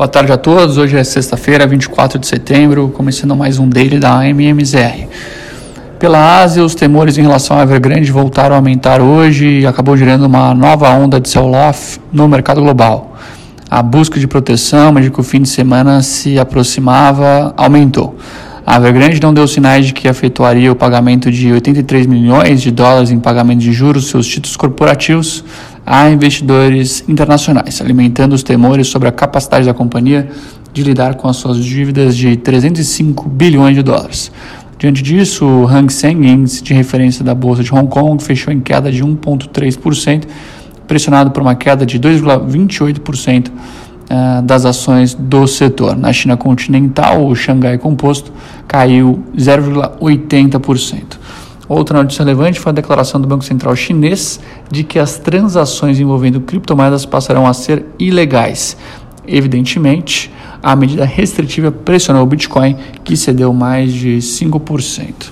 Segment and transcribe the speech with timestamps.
[0.00, 0.78] Boa tarde a todos.
[0.78, 5.06] Hoje é sexta-feira, 24 de setembro, começando mais um daily da MMZR.
[5.98, 10.24] Pela Ásia, os temores em relação à Evergrande voltaram a aumentar hoje e acabou gerando
[10.24, 13.14] uma nova onda de sell-off no mercado global.
[13.70, 18.16] A busca de proteção, mas de que o fim de semana se aproximava, aumentou.
[18.66, 23.10] A Evergrande não deu sinais de que efetuaria o pagamento de 83 milhões de dólares
[23.10, 25.44] em pagamento de juros seus títulos corporativos
[25.92, 30.30] a investidores internacionais, alimentando os temores sobre a capacidade da companhia
[30.72, 34.30] de lidar com as suas dívidas de 305 bilhões de dólares.
[34.78, 38.60] Diante disso, o Hang Seng, índice de referência da Bolsa de Hong Kong, fechou em
[38.60, 40.28] queda de 1,3%,
[40.86, 43.50] pressionado por uma queda de 2,28%
[44.08, 45.96] eh, das ações do setor.
[45.96, 48.32] Na China continental, o Xangai Composto
[48.68, 51.18] caiu 0,80%.
[51.70, 56.40] Outra notícia relevante foi a declaração do Banco Central chinês de que as transações envolvendo
[56.40, 58.76] criptomoedas passarão a ser ilegais.
[59.24, 65.30] Evidentemente, a medida restritiva pressionou o Bitcoin, que cedeu mais de 5%.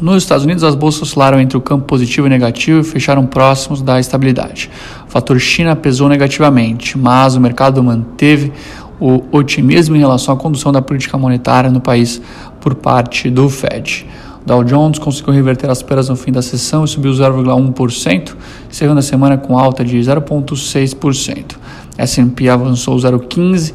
[0.00, 3.82] Nos Estados Unidos, as bolsas oscilaram entre o campo positivo e negativo e fecharam próximos
[3.82, 4.70] da estabilidade.
[5.06, 8.50] O fator China pesou negativamente, mas o mercado manteve
[8.98, 12.22] o otimismo em relação à condução da política monetária no país
[12.62, 14.06] por parte do Fed.
[14.44, 18.34] Dow Jones conseguiu reverter as perdas no fim da sessão e subiu 0,1%,
[18.68, 21.56] encerrando a semana com alta de 0,6%.
[21.96, 23.74] S&P avançou 0,15%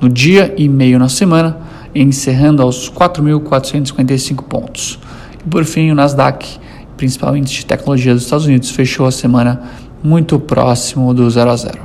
[0.00, 1.56] no dia e meio na semana,
[1.94, 4.98] encerrando aos 4.455 pontos.
[5.44, 6.58] E por fim, o Nasdaq,
[6.96, 9.62] principal índice de tecnologia dos Estados Unidos, fechou a semana
[10.02, 11.78] muito próximo do 0 a 0.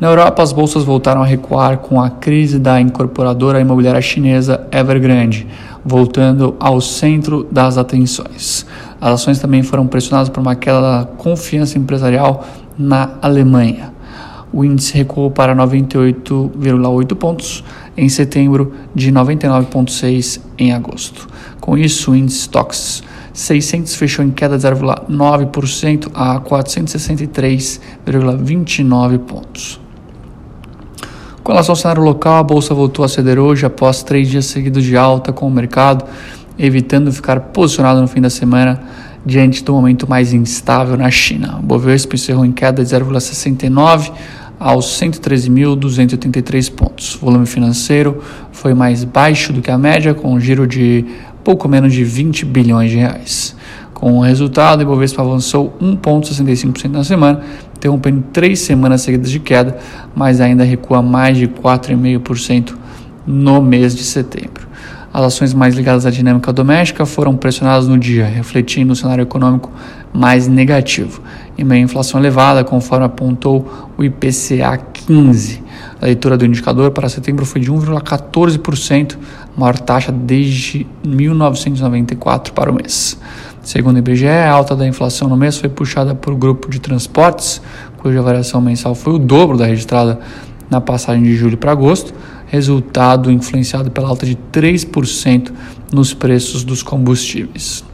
[0.00, 5.46] Na Europa, as bolsas voltaram a recuar com a crise da incorporadora imobiliária chinesa Evergrande,
[5.84, 8.66] voltando ao centro das atenções.
[9.00, 12.46] As ações também foram pressionadas por uma queda da confiança empresarial
[12.78, 13.92] na Alemanha.
[14.52, 17.64] O índice recuou para 98,8 pontos
[17.96, 21.28] em setembro, de 99,6 em agosto.
[21.60, 29.83] Com isso, o índice Stocks 600 fechou em queda de 0,9% a 463,29 pontos.
[31.44, 34.82] Com relação ao cenário local, a bolsa voltou a ceder hoje após três dias seguidos
[34.82, 36.02] de alta com o mercado,
[36.58, 38.82] evitando ficar posicionado no fim da semana
[39.26, 41.58] diante do momento mais instável na China.
[41.58, 44.10] O Bovespa encerrou em queda de 0,69
[44.58, 47.16] aos 113.283 pontos.
[47.16, 51.04] O volume financeiro foi mais baixo do que a média, com um giro de
[51.44, 53.54] pouco menos de 20 bilhões de reais.
[53.94, 57.40] Com o resultado, o Ibovespa avançou 1,65% na semana,
[57.76, 59.78] interrompendo três semanas seguidas de queda,
[60.14, 62.74] mas ainda recua mais de 4,5%
[63.26, 64.66] no mês de setembro.
[65.12, 69.70] As ações mais ligadas à dinâmica doméstica foram pressionadas no dia, refletindo o cenário econômico
[70.12, 71.22] mais negativo,
[71.56, 75.63] em meio à inflação elevada, conforme apontou o IPCA 15.
[76.00, 79.16] A leitura do indicador para setembro foi de 1,14%,
[79.56, 83.18] maior taxa desde 1994 para o mês.
[83.62, 87.62] Segundo o IBGE, a alta da inflação no mês foi puxada por grupo de transportes,
[87.98, 90.20] cuja variação mensal foi o dobro da registrada
[90.68, 92.12] na passagem de julho para agosto,
[92.46, 95.50] resultado influenciado pela alta de 3%
[95.92, 97.84] nos preços dos combustíveis.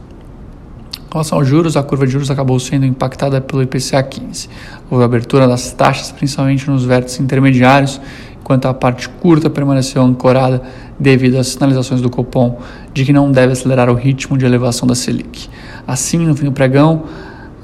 [1.11, 4.47] Com relação aos juros, a curva de juros acabou sendo impactada pelo IPCA 15.
[4.89, 7.99] Houve abertura das taxas, principalmente nos vértices intermediários,
[8.39, 10.61] enquanto a parte curta permaneceu ancorada
[10.97, 12.61] devido às sinalizações do Copom
[12.93, 15.49] de que não deve acelerar o ritmo de elevação da Selic.
[15.85, 17.03] Assim, no fim do pregão,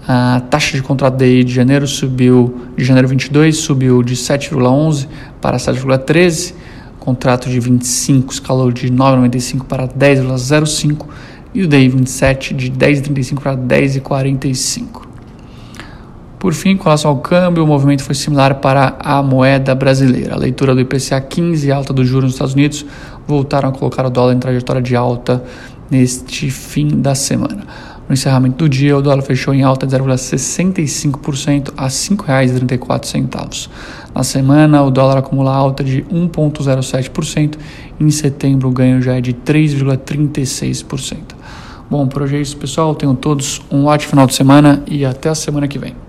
[0.05, 5.07] a taxa de contrato DI de janeiro subiu de janeiro 22 subiu de 7,11
[5.39, 6.53] para 7,13,
[6.99, 11.05] contrato de 25 escalou de 9,95 para 10,05
[11.57, 15.07] e o DI 27 de 10,35 para 10,45.
[16.37, 20.35] Por fim, com relação ao câmbio, o movimento foi similar para a moeda brasileira.
[20.35, 22.85] A leitura do IPCA 15 e alta dos juros nos Estados Unidos
[23.27, 25.43] voltaram a colocar o dólar em trajetória de alta
[25.89, 27.65] neste fim da semana.
[28.07, 33.69] No encerramento do dia, o dólar fechou em alta de 0,65% a R$ 5,34.
[34.15, 37.57] Na semana, o dólar acumula alta de 1,07%
[37.99, 41.17] e em setembro o ganho já é de 3,36%.
[41.89, 42.95] Bom, por hoje é isso, pessoal.
[42.95, 46.06] Tenham todos um ótimo final de semana e até a semana que vem.